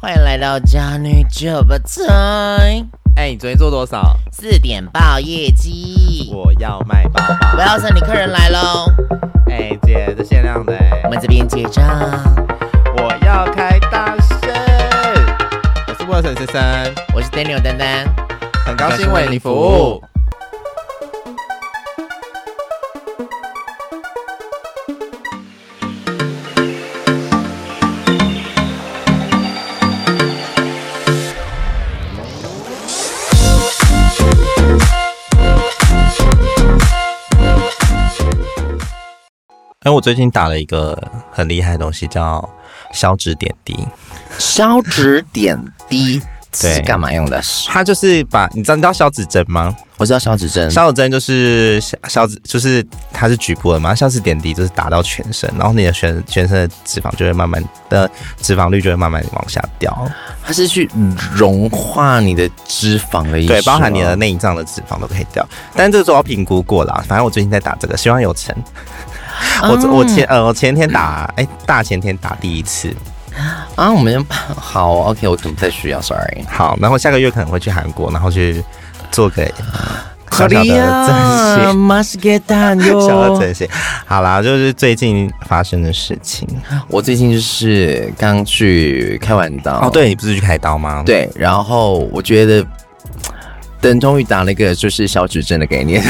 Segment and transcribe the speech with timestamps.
[0.00, 2.86] 欢迎来到家女酒吧台。
[3.16, 4.16] 哎，你昨天做多少？
[4.30, 6.30] 四点报业绩。
[6.32, 7.54] 我要卖包包。
[7.56, 8.86] 我要是你客人来喽。
[9.50, 10.72] 哎，姐，这限量的。
[11.02, 11.84] 我们这边结账。
[12.98, 14.48] 我要开大声。
[15.88, 18.06] 我是沃森先生，我是 Daniel 丹丹，
[18.64, 20.00] 很高兴为你服务。
[39.84, 41.00] 哎，我最近打了一个
[41.30, 42.46] 很厉害的东西，叫
[42.92, 43.78] 消脂点滴。
[44.36, 45.56] 消脂点
[45.88, 46.20] 滴，
[46.52, 47.40] 是干嘛用的？
[47.68, 49.72] 它就是把你知道你知道消脂针吗？
[49.96, 53.94] 我知道消脂针，消脂针就是消消脂，就是它是局部的嘛。
[53.94, 58.10] 消脂点滴就是打到全身，然后你的全全身的脂肪就会慢慢的
[58.42, 59.96] 脂肪率就会慢慢往下掉。
[60.42, 60.90] 它是去
[61.32, 65.48] 融化你的脂肪的意思，对，包含你的内脏的脂肪都可以掉。
[65.72, 68.52] 但是这个时候要评估过了，反正我最近在打这个，希望有成。
[69.62, 72.94] 我我前呃我前天打哎、欸、大前天打第一次
[73.76, 74.24] 啊，我们
[74.56, 76.44] 好 OK，我可能不太需要，Sorry。
[76.48, 78.64] 好，然后下个月可能会去韩国，然后去
[79.10, 79.44] 做个
[80.32, 81.78] 小小的整形，
[83.06, 83.68] 小的整形。
[84.06, 86.48] 好啦，就是最近发生的事情。
[86.88, 91.02] 我最近就是刚去开完刀哦，对，你不是去开刀吗？
[91.06, 92.66] 对，然后我觉得。
[93.80, 96.02] 等终于打了一个就是小指针的概念，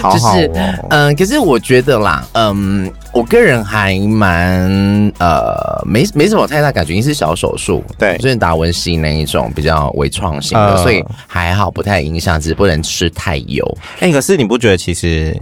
[0.00, 0.50] 好好哦、就是
[0.90, 13.64] 嗯，可是我觉得啦，嗯，我个人还蛮呃没没什么太大感觉，因为是小手术，对，就是达文西那一种比较微创性的、呃，所以还好不太影响，只是不能吃太油。
[14.00, 15.36] 哎、欸，可是你不觉得其实，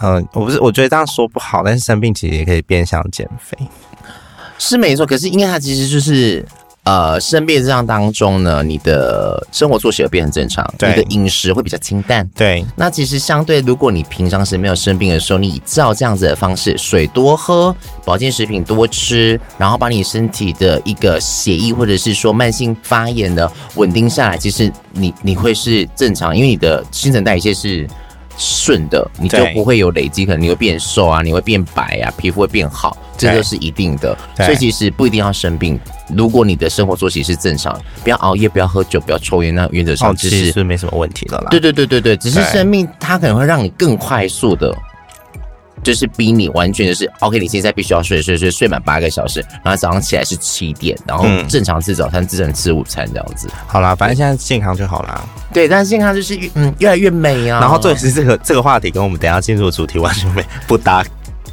[0.00, 3.56] 嗯、呃，我不是我觉得这样说不好，但是生病其实也可以变相减肥，
[4.58, 5.06] 是没错。
[5.06, 6.44] 可是因为它其实就是。
[6.84, 12.28] 呃，生病这样当中呢，你的生活作息会变很正常，你的饮食会比较清淡。
[12.34, 27.88] 对，那其实相对，如果你平常时没有生病的时候，你照这样子的方式，水多喝，保健食品多吃，然后把你身体的一个血液或者是说慢性发炎的稳定下来，其实你你会是正常，因为你的新陈代谢是
[28.36, 34.18] 顺的，你就不会有累积，可能你会变瘦啊，你会变白啊，皮肤会变好，这都是一定的。
[34.36, 35.78] 所以其实不一定要生病，
[36.16, 41.48] 如果你的生活作息是正常，不要熬夜，不要喝酒，不要抽烟，那原则上其实是没什么问题的啦。
[41.50, 44.74] 对对对对对，只是生命它可能会让你更快速的。
[45.82, 53.50] 就是逼你完全就是 OK，你现在必须要睡睡睡睡满八个小时，然后早上起来是七点，然后正常吃早餐，正常吃午餐这样子。
[53.66, 55.20] 好啦，反正现在健康就好啦。
[55.52, 57.58] 对，但是健康就是嗯越来越美啊。
[57.58, 61.04] 然后这是这个这个话题跟我们等一下进入的主题完全没不搭。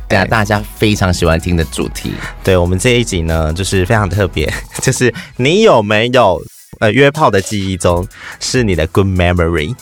[0.09, 6.41] 等下大家非常喜欢听的主题，对我们这一集呢就是非常特别， 就是你有没有
[6.79, 8.05] 呃约炮的记忆中
[8.39, 9.75] 是你的 good memory。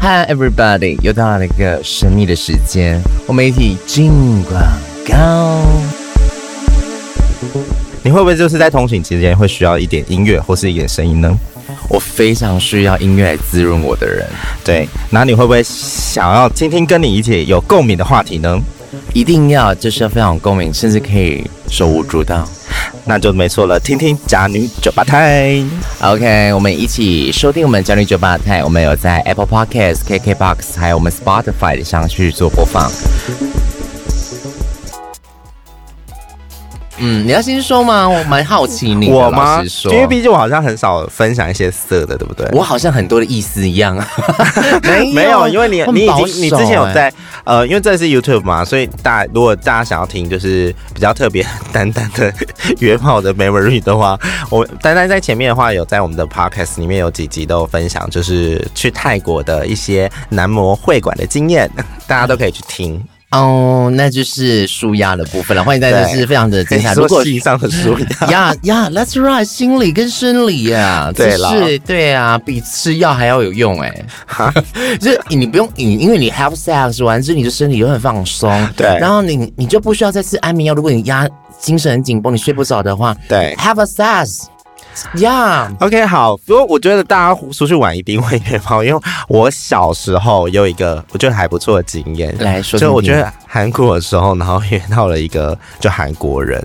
[0.00, 4.60] Hi everybody，又到了一个神秘的时间，我们一起进广
[5.08, 5.62] 告。
[8.02, 11.38] 你会不会就是在通勤期间会需要一点音乐或是一点声音呢？
[11.88, 14.26] 我非常需要音乐来滋润我的人。
[14.64, 18.58] 对，那你会不会想要听听跟你一起有共鸣的话题呢？
[19.12, 22.46] 一定要，就是要非常有共鸣，甚至可以手舞足蹈。
[23.06, 25.62] 那就没错了，听听假女酒吧台。
[26.00, 28.62] OK，我们一起收听我们假女酒吧台。
[28.62, 32.90] 我们有在 Apple Podcast、KKBox，还有我们 Spotify 上去做播放。
[36.98, 38.08] 嗯，你要先说吗？
[38.08, 39.10] 我蛮好奇你。
[39.10, 39.62] 我吗？
[39.90, 42.48] 因为毕竟我好像很少分享一些色的，对不对？
[42.52, 43.96] 我好像很多的意思一样。
[44.82, 47.12] 没有，没有，因为你你已经你之前有在
[47.44, 52.32] 呃，因为这是 YouTube 嘛，所以大如果大家想要听就是比较特别单单的
[52.80, 54.18] 约炮的 memory 的话，
[54.48, 61.70] 我单单在前面的话有在我们的 Podcast 里面有几集都有分享，就是去泰国的一些男模会馆的经验，
[62.06, 63.02] 大家都可以去听。
[63.34, 65.64] 哦、oh，那就是舒压的部分了。
[65.64, 66.94] 欢迎大家，是非常的精彩。
[66.94, 74.04] 如果心上的舒压，呀呀，That's right，心理跟生理呀、啊，对啦，是，对啊，比吃药还要有用哎、
[75.00, 78.50] 就是你不用你，因为你 have sex 完之后，你的身体就很放松。
[78.76, 80.74] 对，然后你你就不需要再吃安眠药。
[80.74, 84.44] 如果你压精神很紧绷，你睡不着的话，对，have a sex。
[85.16, 86.36] 呀、yeah.，OK，好。
[86.38, 92.34] 不过我觉得大家出去玩一定会约炮，因为我小时候有一个我觉得还不错的经验。
[92.38, 96.62] 来说，就我觉得韩国的时候，然后约到了一个就韩国人，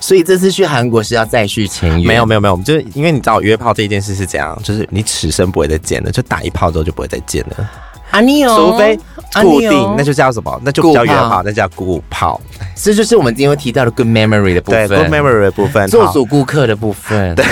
[0.00, 2.06] 所以这次去韩国是要再续前缘？
[2.06, 7.70] 没有没有没有，就是因为你知道约炮这件事是怎样，就是你此生不会再见了，就打一炮之后就不会再见了。
[8.12, 8.96] 啊，你有，除非
[9.42, 10.60] 固定，那就叫什么？
[10.62, 12.40] 那就不叫约炮，那叫固炮。
[12.76, 17.34] 这就是我们今天会提到的 good memory 的部分，good memory 的部分，做主顾客的部分。
[17.34, 17.44] 对，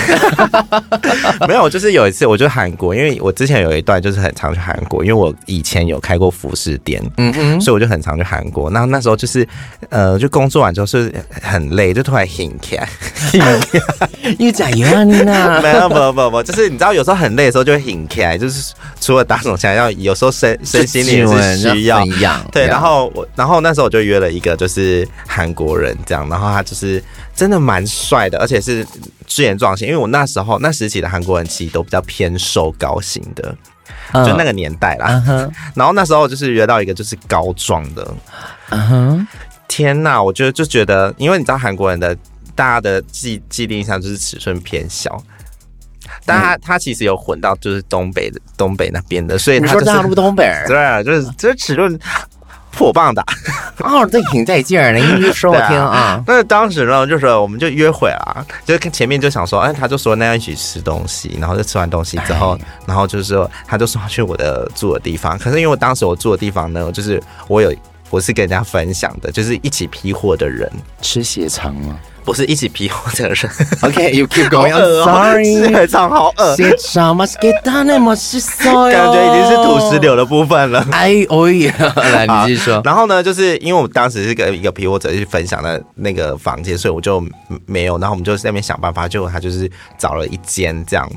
[1.47, 8.69] 没有，就是有一次，我就韩国，因为我之前有一段就是很常去韩国，因为我以前有开过服饰店，嗯嗯，所以我就很常去韩国。
[8.69, 9.47] 那那时候就是，
[9.89, 11.11] 呃，就工作完之后是
[11.41, 12.87] 很累，就突然醒起来，
[14.37, 15.59] 又加油啊你呢？
[15.63, 22.45] 没有，不不不，就是你知道，有时候很累的时候就会醒起来，就是除了打手枪，要有时候身身心灵是需要一样。
[22.51, 25.07] 对，然后我，然后那时候我就约了一个，就是。
[25.27, 27.01] 韩国人这样，然后他就是
[27.33, 28.85] 真的蛮帅的，而且是
[29.25, 29.87] 志岩壮型。
[29.87, 33.55] 因为我那时候那时期的韩国人其实都比较偏瘦高型的，
[34.25, 35.23] 就那个年代啦。
[35.25, 35.51] Uh huh.
[35.73, 38.05] 然后那时候就是约到一个就是高壮的
[38.71, 39.25] ，uh，huh.
[39.69, 40.21] 天哪！
[40.21, 42.13] 我觉得就觉得，因为你知道韩国人的
[42.53, 45.23] 大家的既既定印象就是尺寸偏小，
[46.25, 51.83] 但他、嗯、他其实有混到就是东北的东北那边的，所以他就是大陆东北， 对，就是这尺度。
[52.73, 53.21] 破棒的
[53.83, 56.23] 哦，这挺带劲儿的，你一说我听啊。
[56.25, 65.37] 但是当时呢，就是我们就约会啊，就跟前面就想说，哎，他就说那要一起吃东西，然后就吃完东西之后，然后就是说他就说去我的住的地方。
[65.37, 67.75] 可是因为我当时我住的地方呢，就是我有
[68.09, 70.71] 我是跟人家分享的，就是一起批货的人
[71.01, 71.99] 吃血肠吗？
[72.23, 73.37] 不是一起批货的人。
[73.81, 74.71] OK，you keep going.
[75.03, 76.55] Sorry， 血肠好饿。
[78.91, 80.85] 感觉已经是土石流的部分了。
[80.91, 82.81] 哎， 哦耶，来你继续说。
[82.83, 87.23] 然后呢，就是因为我们当时是跟一个批货者去分享的那个房间，所以我就
[87.65, 87.97] 没有。
[87.97, 91.09] 然后我们就在那边想办法，结果他就是找了一间这样。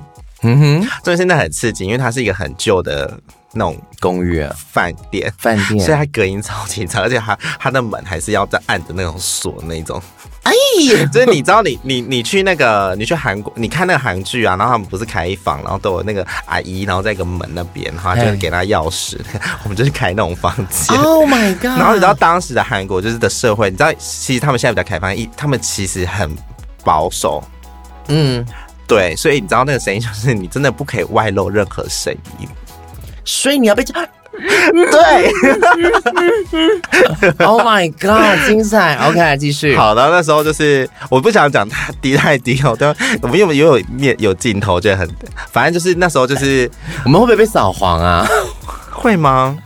[0.43, 3.19] 嗯哼，所以现在很刺激，因为它是一个很旧的
[3.55, 10.01] 那种公寓啊，饭店，饭店，所以它隔音超级差，而且它它的门还是要再按着那种锁那种。
[10.43, 10.53] 哎，
[11.11, 19.19] 就是你知道你，你你你去那个，你去韩国，你看那个韩剧啊，然后他们不是开一房，然后都有那个阿姨，然后在一个门那边，然后就给他钥匙，
[19.65, 20.99] 我们就是开那种房间。
[20.99, 21.79] Oh my god！
[21.79, 26.31] 然后你知道当时的韩国就是的社会，你知道其实他们现在比较开放，一他们其实很
[26.85, 27.43] 保守。
[28.09, 28.45] 嗯，
[28.87, 32.47] 对，所以你知道那个声音就是你真的不可以外露任何声音，
[33.25, 33.93] 所以你要被这。
[34.91, 35.31] 对
[37.47, 39.77] ，Oh my God，精彩！OK，继续。
[39.77, 42.93] 好的，那时候就是我不想讲太低太低哦，对，
[43.23, 45.09] 我们因为有面有镜头，就很，
[45.53, 46.69] 反正就是那时候就是
[47.05, 48.27] 我们会不会被扫黄啊？
[48.91, 49.57] 会吗？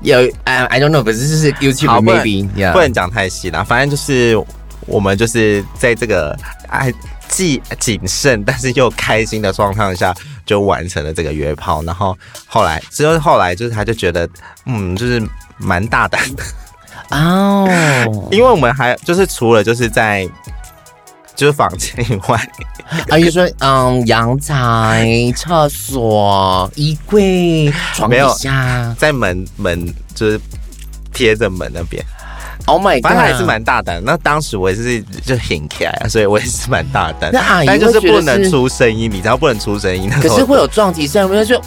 [0.00, 4.40] 有，I I don't know，可是就是 YouTube maybe 不能讲太细啦，反正就是
[4.86, 6.94] 我们就是在这个哎。
[7.26, 10.14] 既谨慎但是又开心的状态下，
[10.46, 11.82] 就完成了这个约炮。
[11.84, 14.28] 然后后来，之后后来就是他就觉得，
[14.66, 15.22] 嗯，就是
[15.58, 16.42] 蛮大胆的
[17.10, 17.68] 哦。
[18.32, 20.28] 因为我们还就是除了就是在
[21.34, 22.50] 就是房间以外，
[23.10, 30.40] 阿姨说嗯，阳台、厕所、衣柜、床底下，在门门就是
[31.12, 32.04] 贴着门那边。
[32.66, 33.02] Oh my god！
[33.02, 34.02] 反正还是蛮大胆。
[34.04, 37.30] 那当时我也是就很开啊，所以我也是蛮大胆。
[37.32, 40.08] 那阿姨但就是不能出声音，你知道不能出声音。
[40.10, 41.60] 可是会有撞击声，我就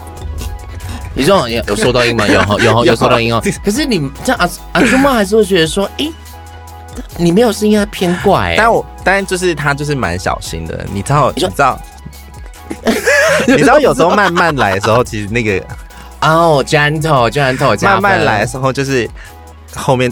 [1.14, 2.26] 你说有有收到音吗？
[2.28, 3.42] 有有有 有收到音哦。
[3.64, 6.12] 可是你这样阿阿朱妈还是会觉得说，诶，
[7.18, 8.56] 你没有声音，它偏怪。
[8.58, 11.32] 但我但就是他就是蛮小心的，你知道？
[11.36, 11.80] 你知道？
[13.48, 15.64] 你知道有时候慢慢来的时候，其实那个
[16.22, 19.10] 哦，gentle gentle，慢慢来的时候就是
[19.76, 20.12] 后面。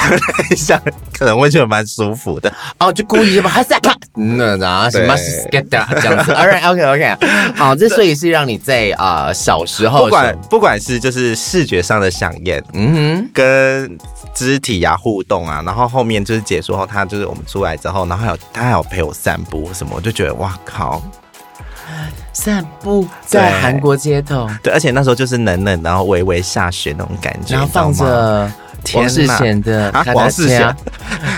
[0.50, 0.80] 一下
[1.12, 2.52] 可能会觉得蛮舒服的。
[2.78, 5.14] 哦，就故意就把它塞开，那然后什么
[5.50, 6.32] get 这样子。
[6.32, 7.16] All right, OK, OK。
[7.54, 13.98] 好，这所以是让你在啊、呃、小时候，不管不管是就是视觉上的饗宴，嗯哼，跟
[14.34, 21.02] 肢体啊互动啊，然后后面就是结束后，他就是我们出来之后，然后还有他还有陪我散步什么，我就觉得哇靠，
[22.32, 28.50] 散步在韩国街头，对，而且那时候就是冷冷，然后微微下雪那种感觉，然后放着。
[28.94, 30.76] 王世贤的啊，王世贤，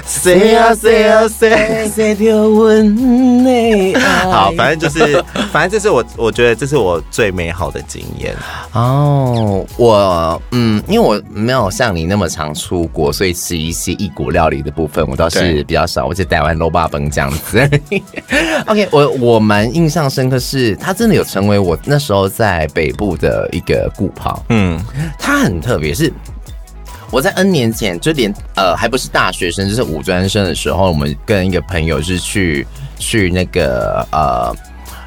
[0.07, 3.95] 谁啊谁啊谁谁条吻你？
[3.97, 5.23] 好，反正就是，
[5.53, 8.35] 反正这是我，我觉得这是我最美好的经验
[8.73, 9.65] 哦。
[9.77, 16.07] 我嗯，因为我没有像你那么常出国，所以吃一些异国料理的部分，我倒是比较少。
[16.07, 17.71] 我就台湾卤肉饭这样子。
[18.67, 24.43] OK，我我蛮印象深刻，是他真的有成为我那时候在北部的一个固炮。
[24.49, 24.81] 嗯，
[25.19, 26.13] 他很特别，是。
[27.15, 32.67] 我在 N 年前就连呃还不是大学生，就是五专生的时候，我们跟一个朋友是去
[32.99, 34.53] 去那个呃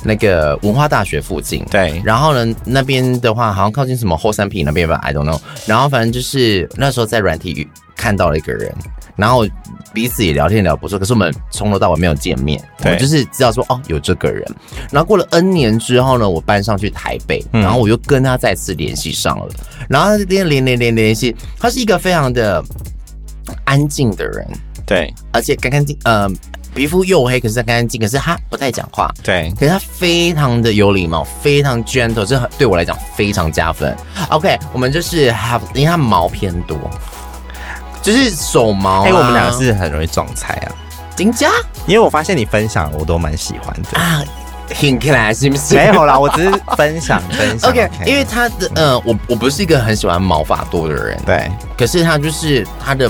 [0.06, 8.74] 那个文化大学附近，对，然后呢那边的话好像靠近什么后山坪那边吧，I don't know，然后反正就是那时候在软体看到了一个人，
[9.18, 9.46] 然后
[9.94, 14.46] 彼此也聊天聊不错，可是我们从头到尾没有见面，对，我就是知道说哦有这个人。
[14.92, 19.48] 然后过了 N 年之后呢，我搬上去台北，然后我又跟他再次联系上了，
[19.90, 22.64] 然后连连连连联系，他是一个非常的
[23.64, 24.48] 安静的人，
[24.86, 26.30] 对，而且干干净，呃，
[26.76, 33.96] 皮肤黝黑，可是他干干净，可是他不太讲话，对，可是他非常的有礼貌，非常 gentle，这对我来讲非常加分。
[34.30, 36.78] OK，我们就是 have，因为他毛偏多。
[38.02, 40.72] 就是手毛、啊，哎，我们两个是很容易撞菜啊，
[41.16, 41.50] 金家，
[41.86, 44.24] 因为我发现你分享我都蛮喜欢的啊，
[44.70, 45.76] 听起来是不是？
[45.76, 47.70] 没有啦，我只是分享分享。
[47.72, 53.10] OK，, 因为他的，嗯、呃，我我不是一个很喜欢毛发多的人，对，可是他就是他的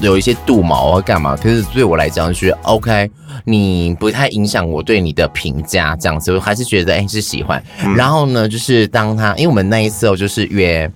[0.00, 3.10] 有一些肚毛啊干嘛，可是对我来讲就是 OK，
[3.44, 7.62] 你不太影响我对你的评价，这样子，我还是觉得哎、欸、是喜欢。
[7.84, 10.90] 嗯、然后呢，就是当他，因为我们那一次我就是约。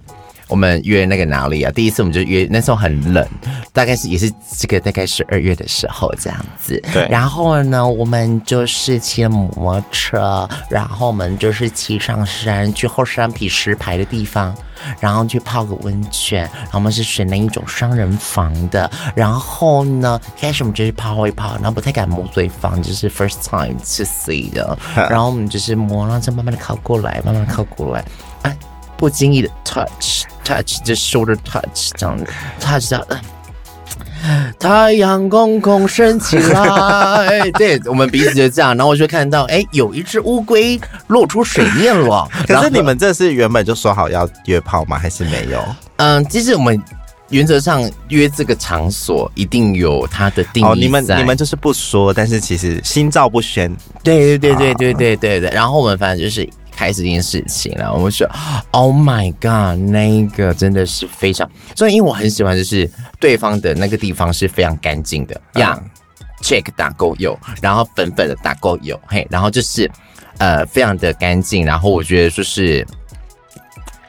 [0.52, 1.72] 我们约那个哪里啊？
[1.72, 3.26] 第一次我们就约，那时候很冷，
[3.72, 6.78] 大概是也是这个大概十二月的时候这样子。
[6.92, 7.08] 对。
[7.08, 14.54] 然后呢，我们就是骑摩托车，然后我们就是骑上山去后山皮石牌的地方，
[15.00, 16.42] 然后去泡个温泉。
[16.42, 18.90] 然后我们是选那一种双人房的。
[19.14, 24.78] 然后呢，开始我们就是泡一泡，然后不太敢摸对方，就是 first time to see 的。
[24.94, 28.04] 然后我们就是摸，然后就慢慢的靠过来，慢慢靠过来，
[28.42, 28.54] 哎。
[28.94, 29.50] 不经意的
[30.44, 32.26] touch，touch 就 shoulder touch 这样子
[32.60, 33.06] ，touch 到，
[34.58, 42.28] 太阳公公升起来， 对，我们彼此就这样，然后我就看到，哎、欸，有一只乌龟露出水面了。
[42.46, 44.96] 可是你们这是原本就说好要约炮吗？
[44.96, 45.60] 还是没有？
[45.96, 46.80] 嗯，其实我们
[47.30, 50.66] 原则上约这个场所一定有它的定义。
[50.66, 53.74] 哦，你们你们就是不说，但是其实心照不宣。
[54.04, 56.48] 对对对对对对对对，然后我们反正就是。
[56.74, 58.28] 开始这件事情了，我们说
[58.70, 65.80] ，Oh my God，那个真的是非常，所以因为我很喜欢，就是对方的那个地方是非常干净的呀、
[66.42, 69.90] yeah，check 打勾有，然后粉粉的打勾有，嘿，然后就是
[70.38, 72.86] 呃非常的干净，然后我觉得就是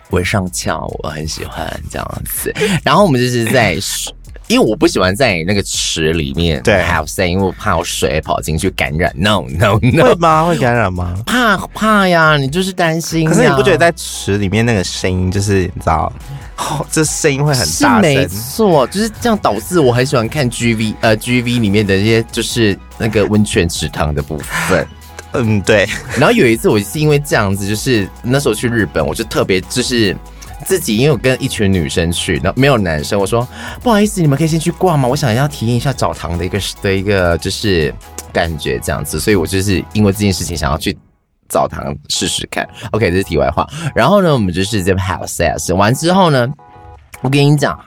[0.10, 2.54] 闻上翘，我很喜欢这样子，
[2.84, 3.78] 然后我们就是在。
[4.48, 9.12] 因为我不喜欢在那个池里面对 have sex，因为我怕有水跑进去感染。
[9.16, 10.46] No no no，会吗？
[10.46, 11.16] 会感染吗？
[11.26, 13.28] 怕怕呀，你就是担心。
[13.28, 16.12] 可是你不觉得在池里面那个声音就是你知道，
[16.58, 18.02] 哦、这声音会很大声？
[18.02, 24.86] 没错，就是这样导致我很喜欢看 GV 呃 GV 里面的一些就是那个温泉池塘的部分。
[25.32, 25.88] 嗯，对。
[26.18, 30.16] 然后有一次我是因为这样子，就是那时候去日本，我就特别就是。
[30.64, 33.48] 自己因为我跟一群女生去，然后没有男生，我说
[33.82, 35.08] 不好意思，你们可以先去逛吗？
[35.08, 37.94] 我想要体验一下澡堂的一个的一个就是
[38.32, 40.98] 感觉这样子，所以我就是因为这件事情想要去
[41.50, 42.68] 澡堂试试看。
[42.92, 43.68] OK，这是题外话。
[43.94, 46.48] 然后呢，我们就是在 have sex 完之后呢，
[47.22, 47.80] 我跟你讲，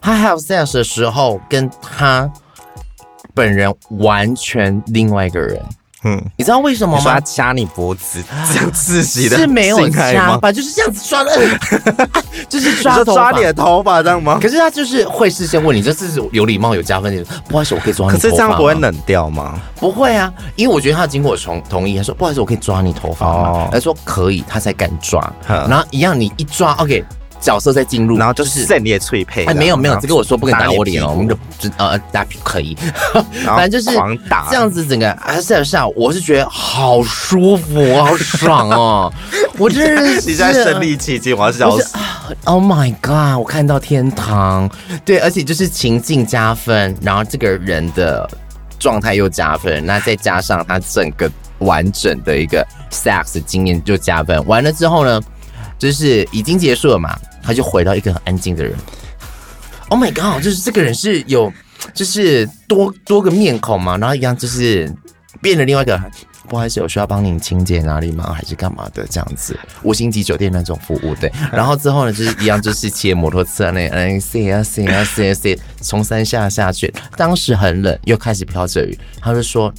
[0.00, 2.30] 他 have sex 的时候跟他
[3.34, 5.62] 本人完全另外一个人。
[6.06, 7.14] 嗯，你知道为什么吗？
[7.14, 8.22] 他掐你脖子，
[8.54, 10.52] 这样刺激的，是没有掐吧？
[10.52, 11.36] 就是这样子抓的，
[12.48, 14.38] 就是抓抓你的头发这样吗？
[14.40, 17.24] 可是他就是会事先问你，这是有礼貌有加分的。
[17.48, 18.22] 不好意思，我可以抓你头发。
[18.22, 19.58] 可是这样不会冷掉吗？
[19.80, 23.68] 不会啊，因为我觉得他经过我同同意，他说不好意思，我可以抓你头发吗？
[23.72, 25.20] 他说可以，他才敢抓。
[25.48, 27.04] 然后一样，你一抓，OK。
[27.46, 29.44] 角色在进入，然后就是热烈脆配。
[29.44, 32.76] 哎，没有没有，这个我说不可以打我脸哦，我们就呃打可以，
[33.44, 39.12] 反正就是狂打这样子，整个还是下，我是觉得好舒服，好爽哦！
[39.58, 41.96] 我真的是你在身临其境，我要笑死。
[42.42, 43.38] Oh my god！
[43.38, 44.68] 我看到天堂，
[45.04, 48.28] 对，而且就是情境加分，然后这个人的
[48.80, 54.44] 状态又加分，那再加上他整个完整的一个 sex 经验就加分。
[54.46, 55.20] 完了之后呢，
[55.78, 57.16] 就是已经结束了嘛。
[57.46, 58.74] 他就回到一个很安静的人。
[59.88, 60.42] Oh my god！
[60.42, 61.52] 就是这个人是有，
[61.94, 64.92] 就是多多个面孔嘛，然后一样就是
[65.40, 66.00] 变了另外一个。
[66.48, 68.32] 不好意思，有需要帮您清洁哪里吗？
[68.32, 69.04] 还是干嘛的？
[69.10, 71.28] 这样子五星级酒店那种服务，对。
[71.52, 76.94] 然后之后呢，就是一样，就是骑摩托车那，嗯，C 啊 C 啊 C 啊 C，从山下下去。
[77.16, 78.96] 当时很冷，又开始飘着雨。
[79.20, 79.74] 他就说：“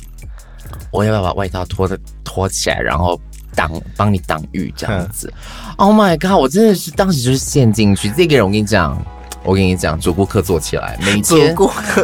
[0.91, 3.17] 我要不要把外套脱的脱起来，然后。”
[3.57, 5.33] 挡，帮你挡雨这样子
[5.77, 6.39] ，Oh my god！
[6.39, 8.07] 我真的是当时就是陷进去。
[8.11, 8.95] 这个人我跟你讲，
[9.43, 11.55] 我跟你讲，主顾客做起来，每天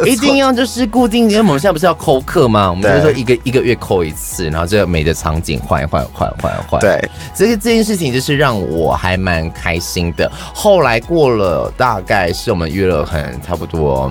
[0.04, 2.68] 一定要就是固定，因为我们现在不是要扣客吗？
[2.68, 6.80] 我们就是说一个一个月扣一次，然后这个每个场景换一换换换换。
[6.80, 10.28] 对，所以这件事情就是让我还蛮开心的。
[10.52, 14.10] 后来过了大概是我们约了很差不多，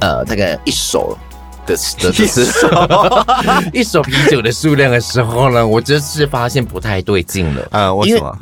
[0.00, 1.16] 呃，大概一手。
[1.66, 3.24] 的的的时候，
[3.72, 7.68] 一手啤酒的数量的时候呢，我就是发现不太对劲了。
[7.72, 8.38] 呃，为什么？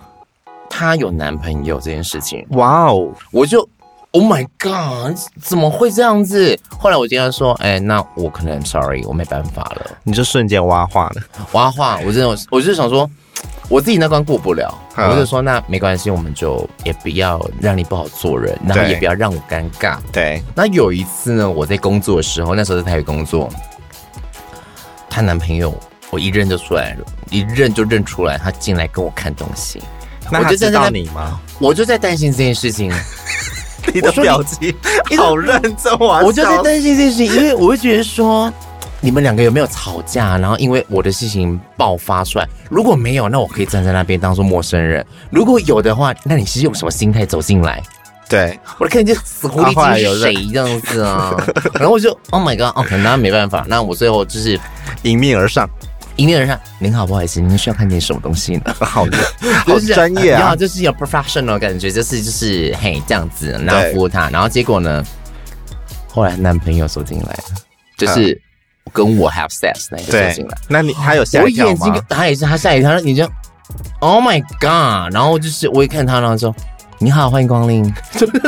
[0.71, 3.66] 她有男朋友这件事情，哇哦，我就
[4.11, 5.16] Oh my god！
[5.43, 6.57] 怎么会这样子？
[6.78, 9.90] 后来我经常说，哎、欸，那我可能 sorry，我没办法了。
[10.04, 13.11] 你就瞬间挖话了，挖话，我真的，我就想说，
[13.68, 19.99] 我自己那关过不了，嗯、我就说那没关系，我们就也不要让你不好做人，然后也不要让我尴尬。
[20.12, 20.42] 对。
[20.54, 23.49] 那有一次呢，我在工作的时候，那时候在台北工作，
[25.09, 25.73] 她男朋友
[26.11, 29.83] 我一认就出来了，一认就认出来，他进来跟我看东西。
[30.30, 31.40] 那他知道你吗？
[31.59, 32.92] 我就在担心这件事情。
[33.92, 34.75] 你的表情
[35.18, 38.50] 好认真，我就在担心这件事情，因为我会觉得说，
[39.04, 40.38] 你们两个有没有吵架？
[40.38, 47.82] 然后因为我的事情爆发出来，如果没有，那我可以站在那边当做陌生人；如果有的话，那你是用什么心态走进来？
[48.30, 51.37] 对，我看见死狐狸精是谁这样子啊？
[51.78, 52.75] 然后我就 Oh my God！
[52.78, 54.58] 哦，那没办法，那我最后就是
[55.02, 55.68] 迎面而上。
[56.16, 58.75] 迎面而上，您好，不好意思，您需要看点什么东西呢？
[58.80, 59.18] 好的，
[59.66, 65.04] 好专业啊，就是有 professional 感觉，就是就是嘿这样子，然后服务他，然后结果呢，
[66.08, 67.44] 后来男朋友走进来了，
[67.99, 68.40] 就是
[68.92, 72.00] 跟我 have sex 那个走进来，那你他有吓一跳吗？
[72.08, 73.24] 他也是，他吓一跳，你就
[74.00, 75.14] Oh my God！
[75.14, 76.54] 然后就是我一看他，然后说
[76.98, 77.92] 你好，欢迎光临。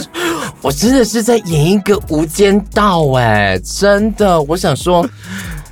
[0.63, 5.09] 我真的是在演一个无间道哎，真的，我想说。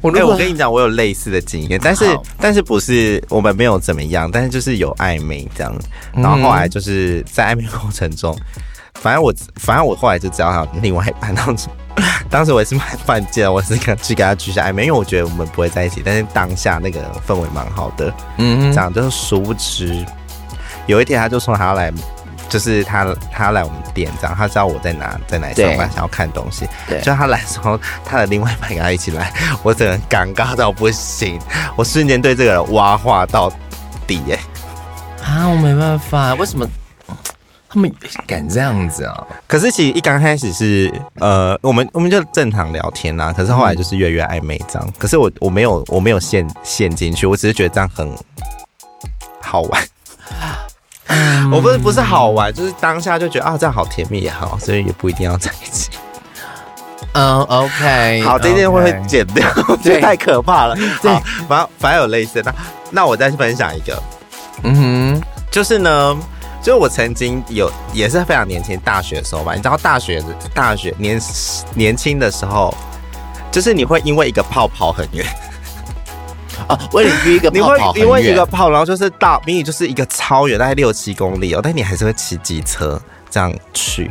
[0.05, 2.05] 哎、欸，我跟你讲，我有类似的经验，但是
[2.39, 5.75] 但是不是我们没有怎么样，但是就是有暧昧这样，
[6.13, 8.39] 然后后来就是在暧昧过程中，
[9.01, 11.69] 反正我反正我后来就知道他另外一半当时，
[12.31, 20.05] 当时我也是蛮犯贱，我是跟去给他取下暧昧，因为我觉得我们不会在一起，但是当下那个氛围蛮好的，嗯，这样就是殊不知，
[20.87, 21.93] 有一天他就说他要来。
[22.47, 26.69] 就是他，他要来我们店，这样他知道我在哪，在哪里上班，想要看东西。
[26.87, 29.33] 对，就他来的时候，他的另外一半跟他一起来，
[29.65, 31.41] 我整个尴尬到不行，
[31.75, 33.51] 我瞬间对这个人挖话到
[34.07, 34.39] 底耶。
[35.25, 36.69] 啊，我没办法，为什么
[37.75, 37.93] 他们
[38.25, 39.27] 敢这样子啊？
[39.49, 44.93] 可是其实一刚开始是呃，我们我们就正常聊天呐，可是后来就是越来越暧昧这样。
[44.97, 48.09] 可是我我没有我没有陷陷进去，我只是觉得这样很
[49.41, 49.83] 好玩。
[51.53, 55.91] 我不是不是好玩，就是当下就觉得啊，这样好甜蜜也好，所以也不一定要在一起。
[57.13, 59.47] 嗯、uh,，OK，好，这件会不会剪掉？
[59.85, 60.77] 这太可怕了。
[61.03, 62.53] 好，反正反正有类似的。
[62.53, 62.55] 那
[62.91, 64.03] 那我再分享一个，
[64.63, 66.17] 嗯哼，就是呢，
[66.65, 70.25] 就是我曾经有也是非常年轻，大学的时候吧，你知道大学
[70.55, 71.21] 大学年
[71.75, 72.75] 年轻的时候，
[73.53, 75.27] 就是你会因为一个泡跑很远。
[76.67, 82.99] 啊，为了约一个泡泡，你会因为一个泡，然后就是到明明就是一个超远，大概六七公里哦，但你还是会骑机车
[83.29, 84.11] 这样去。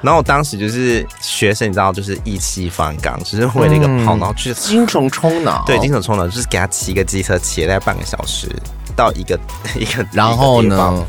[0.00, 8.48] 然后我当时就是学生，你知道，就是意气方刚，只、就是为了一个泡，然后去精神冲脑，对，精神冲脑，就是给他骑个机车，骑了大概半个小时
[8.96, 9.38] 到一个
[9.76, 11.04] 一个，然后呢，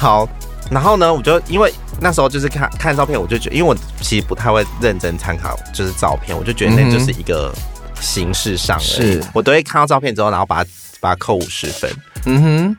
[0.00, 0.26] 好，
[0.70, 7.54] 然后呢，我就因为那时候就是看看照片，我就觉得，因为我其实不太会认真参考，就是照片，我就觉得那就是一个。
[8.02, 11.94] 形式上的，是我都会看到照片之后，然后把它把它扣五十分。
[12.24, 12.76] 嗯哼，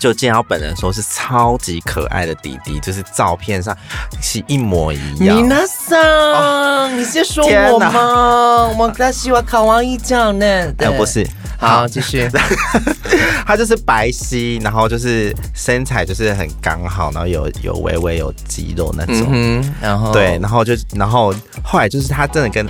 [0.00, 3.76] 就见到本人说是超级可爱的弟弟，就是照片上
[4.22, 5.36] 是一模一样。
[5.36, 8.68] 米娜桑，哦、你是说我吗？
[8.78, 10.46] 我他喜欢卡哇伊这样呢？
[10.78, 11.24] 呃，不是。
[11.58, 12.26] 好，继续。
[13.46, 19.28] 他就是白皙，然后就是身材就是很刚好，然后有有微微有肌肉那种。
[19.30, 22.66] 嗯，然后对，然后就然后后来就是他真的跟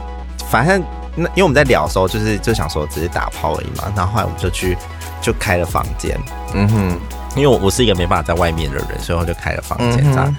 [0.50, 0.82] 反正。
[1.16, 4.78] 那因为我们在聊的时候，就是就想说只是打炮而已嘛，然后后来我们就去
[5.20, 6.16] 就开了房间，
[6.54, 7.00] 嗯哼，
[7.36, 10.36] 因为我我是一个没办法在外面的人，所以我就开了房间这样，嗯、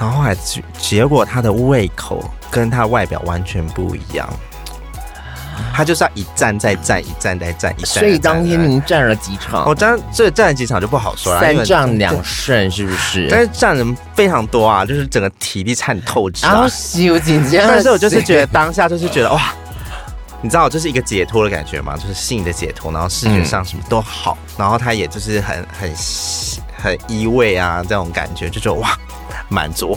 [0.00, 4.28] 然后后来结结果他的胃口跟他外表完全不一样，
[5.74, 8.02] 他就是要一站再站，一站再站，一站。
[8.02, 9.68] 所以当天您站了几场？
[9.68, 13.28] 我站这站了几场就不好说了，三战两胜是不是？
[13.30, 16.66] 但是站人非常多啊，就是整个体力差点透支啊。
[17.66, 19.52] 但是我就是觉得当下就是觉得哇。
[20.42, 25.94] 你知道，就是一个解脱的感觉嘛，就是性的解脱，然后视觉上什么都好，嗯、然后他也就是很很
[26.76, 28.98] 很依偎啊，这种感觉就觉得哇，
[29.48, 29.96] 满足。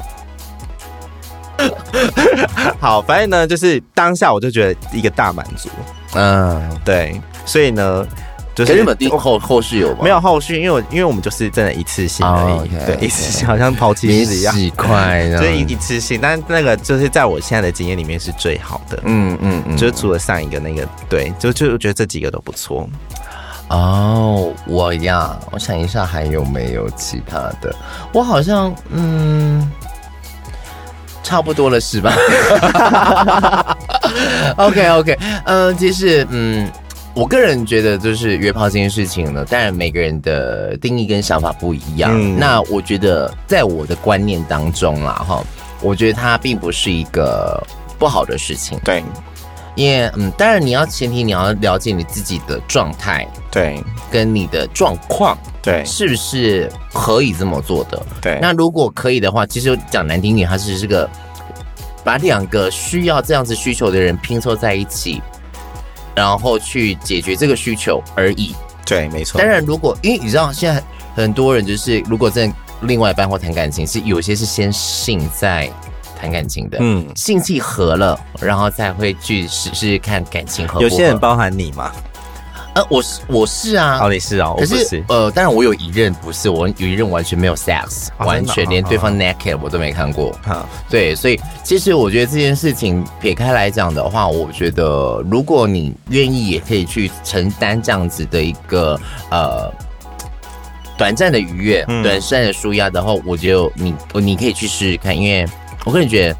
[2.79, 5.67] 好，反正呢，就是当下我就觉得一个大满足，
[6.13, 8.07] 嗯，对，所以呢。
[8.55, 9.99] 就是日本后后续有吗？
[10.01, 16.17] 没有后续，因为我因为我们就是真的一次性而已，oh, okay, 对.一次性好像抛弃式一样，几块，所以一次性。
[16.21, 22.87] 但那个就是在我现在的经验里面是最好的，嗯嗯嗯，就是除了上一个那个，对，就就觉得这几个都不错。
[23.67, 27.75] 哦，我呀，我想一下还有没有其他的？
[28.13, 29.69] 我好像嗯，
[31.23, 32.15] 差不多了是吧？
[34.55, 36.71] OK OK，嗯、呃，其实嗯。
[37.15, 42.11] 我个人觉得，就是约炮这件事情呢，当然每个人的定义跟想法不一样。
[42.13, 45.41] 嗯、那我觉得，在我的观念当中啦，哈，
[45.81, 47.65] 我觉得它并不是一个
[47.97, 48.77] 不好的事情。
[48.83, 49.01] 对，
[49.75, 58.05] 因为嗯，当然你要前提你要了解你自己的状态，对，跟你的状况，对，是不是可以这么做的？
[58.21, 61.09] 对，那如果可以的话，其实讲难听点，它是这个
[62.03, 65.21] 把两个需要这样子需求的人拼凑在一起，
[66.15, 68.55] 然后去解决这个需求而已。
[68.85, 69.39] 对，没错。
[69.39, 70.83] 当然，如果因为你知道现在
[71.15, 72.55] 很多人就是如果真的。
[72.81, 75.67] 另外一半或谈感情是有些是先性再
[76.19, 80.83] 谈感情的，嗯，性气合了，然后再会去试试看感情合不合。
[80.83, 81.89] 有些人包含你吗？
[82.75, 90.31] 呃，我是我是啊，哦，你是啊，可是，是呃，当然我有一任不是，我有一任完全没有 sex，、哦、完全连对方 naked 我都没看过。
[90.43, 98.99] 哈、哦，对，所以其实我觉得这件事情撇开来讲的话，我觉得如果你愿意，也可以去承担这样子的一个
[99.31, 99.71] 呃。
[100.97, 105.45] 短暂的愉悦，嗯、短暂的舒压的话，我觉得你你可以去试试看，因为
[105.83, 106.37] 我个人觉得，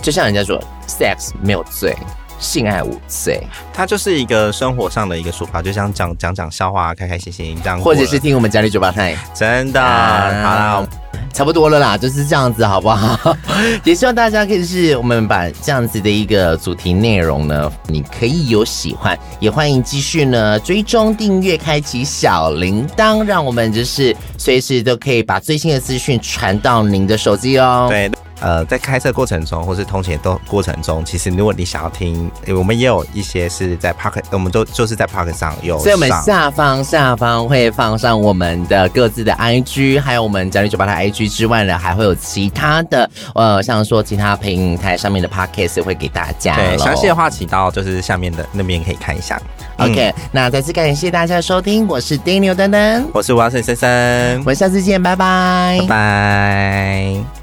[0.00, 1.94] 就像人家说，sex 没有罪，
[2.40, 3.40] 性爱五岁，
[3.72, 10.88] 它就是一个生活上的一个说法，就像讲讲讲笑话，开开心心这样，或者是听我们家里酒吧台，真的，啊、好了。
[11.32, 13.36] 差不多了啦，就是这样子，好不好？
[13.84, 27.86] 也希望大家可以是我们把这样子的一个主题内容呢，你可以有喜欢，也欢迎继续呢追踪订阅，开启小铃铛，让我们就是随时都可以把最新的资讯传到您的手机哦。
[27.88, 28.10] 对。
[28.40, 46.56] 呃，在开车过程中，或是通勤的过程中，其实如果你想要听，我们也有一些是在 Pocket，我们都就是在 Pocket 上有上，所以我们下方下方会放上我们的各自的 IG，还有我们宅女酒吧的 IG 之外呢，还会有其他的，呃，像说其他平台上面的 Podcast 会给大家。
[46.56, 49.40] 对，详细的话请到就是下面的那边可以看一下。
[49.76, 57.39] OK，嗯，那再次感谢大家的收听，我是 Daniel 丹丹，我是王森森森，我们下次见，拜拜，拜拜。